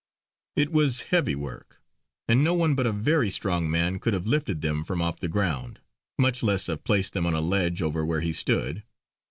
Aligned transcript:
It 0.55 0.71
was 0.71 1.01
heavy 1.01 1.35
work, 1.35 1.79
and 2.27 2.43
no 2.43 2.55
one 2.55 2.73
but 2.73 2.87
a 2.87 2.91
very 2.91 3.29
strong 3.29 3.69
man 3.69 3.99
could 3.99 4.15
have 4.15 4.25
lifted 4.25 4.61
them 4.61 4.83
from 4.83 4.99
off 4.99 5.19
the 5.19 5.27
ground, 5.29 5.79
much 6.17 6.41
less 6.41 6.65
have 6.65 6.83
placed 6.83 7.13
them 7.13 7.27
on 7.27 7.35
a 7.35 7.39
ledge 7.39 7.83
over 7.83 8.03
where 8.03 8.21
he 8.21 8.33
stood. 8.33 8.81